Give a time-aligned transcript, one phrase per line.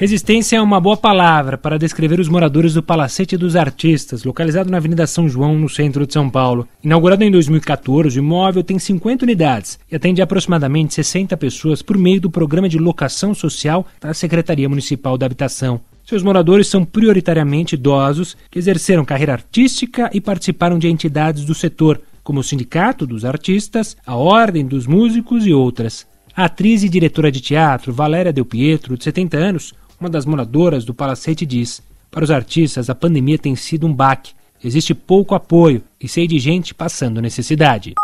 [0.00, 4.78] Resistência é uma boa palavra para descrever os moradores do Palacete dos Artistas, localizado na
[4.78, 6.66] Avenida São João, no centro de São Paulo.
[6.82, 12.18] Inaugurado em 2014, o imóvel tem 50 unidades e atende aproximadamente 60 pessoas por meio
[12.18, 15.82] do programa de locação social da Secretaria Municipal da Habitação.
[16.06, 22.00] Seus moradores são prioritariamente idosos que exerceram carreira artística e participaram de entidades do setor,
[22.24, 26.06] como o Sindicato dos Artistas, a Ordem dos Músicos e outras.
[26.34, 30.84] A atriz e diretora de teatro Valéria Del Pietro, de 70 anos, uma das moradoras
[30.84, 34.32] do palacete diz: Para os artistas, a pandemia tem sido um baque.
[34.62, 37.94] Existe pouco apoio e sei de gente passando necessidade.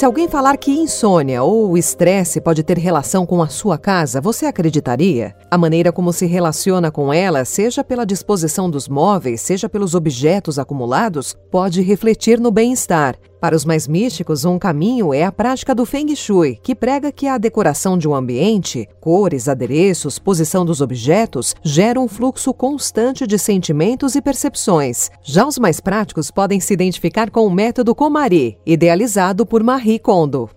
[0.00, 4.46] Se alguém falar que insônia ou estresse pode ter relação com a sua casa, você
[4.46, 5.36] acreditaria?
[5.50, 10.58] A maneira como se relaciona com ela, seja pela disposição dos móveis, seja pelos objetos
[10.58, 13.14] acumulados, pode refletir no bem-estar.
[13.40, 17.26] Para os mais místicos, um caminho é a prática do Feng Shui, que prega que
[17.26, 23.38] a decoração de um ambiente, cores, adereços, posição dos objetos, gera um fluxo constante de
[23.38, 25.10] sentimentos e percepções.
[25.22, 30.50] Já os mais práticos podem se identificar com o método Komari, idealizado por Marie Kondo.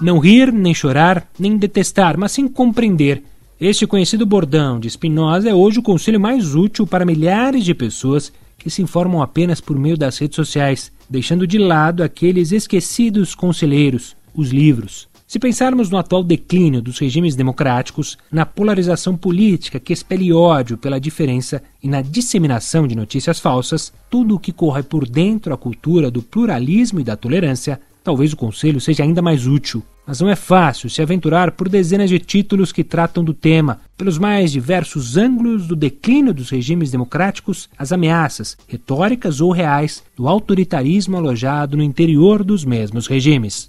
[0.00, 3.22] Não rir, nem chorar, nem detestar, mas sim compreender.
[3.60, 8.32] Este conhecido bordão de Spinoza é hoje o conselho mais útil para milhares de pessoas
[8.58, 14.16] que se informam apenas por meio das redes sociais, deixando de lado aqueles esquecidos conselheiros,
[14.34, 15.08] os livros.
[15.28, 20.98] Se pensarmos no atual declínio dos regimes democráticos, na polarização política que expele ódio pela
[20.98, 26.10] diferença e na disseminação de notícias falsas, tudo o que corre por dentro a cultura
[26.10, 27.78] do pluralismo e da tolerância,
[28.08, 29.82] talvez o conselho seja ainda mais útil.
[30.06, 34.16] Mas não é fácil se aventurar por dezenas de títulos que tratam do tema, pelos
[34.16, 41.18] mais diversos ângulos do declínio dos regimes democráticos, as ameaças, retóricas ou reais, do autoritarismo
[41.18, 43.66] alojado no interior dos mesmos regimes.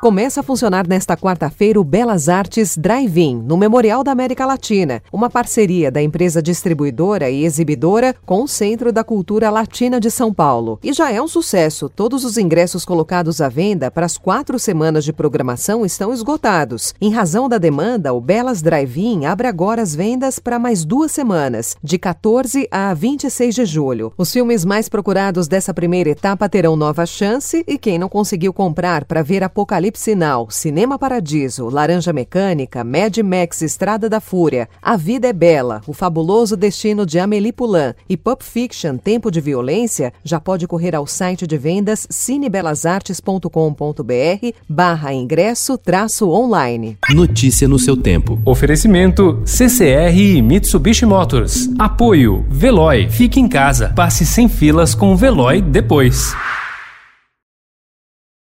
[0.00, 5.30] Começa a funcionar nesta quarta-feira o Belas Artes Drive-In, no Memorial da América Latina, uma
[5.30, 10.78] parceria da empresa distribuidora e exibidora com o Centro da Cultura Latina de São Paulo.
[10.84, 11.88] E já é um sucesso.
[11.88, 16.94] Todos os ingressos colocados à venda para as quatro semanas de programação estão esgotados.
[17.00, 21.74] Em razão da demanda, o Belas Drive-In abre agora as vendas para mais duas semanas,
[21.82, 24.12] de 14 a 26 de julho.
[24.18, 29.06] Os filmes mais procurados dessa primeira etapa terão nova chance e quem não conseguiu comprar
[29.06, 34.96] para ver Apocalipse Apocalipse Sinal, Cinema Paradiso, Laranja Mecânica, Mad Max Estrada da Fúria, A
[34.96, 40.12] Vida é Bela, O Fabuloso Destino de Amélie Poulain e Pulp Fiction Tempo de Violência,
[40.24, 46.98] já pode correr ao site de vendas cinebelasartes.com.br barra ingresso traço online.
[47.10, 48.40] Notícia no seu tempo.
[48.44, 51.70] Oferecimento CCR e Mitsubishi Motors.
[51.78, 53.08] Apoio Veloy.
[53.08, 53.92] Fique em casa.
[53.94, 56.34] Passe sem filas com o Veloy depois.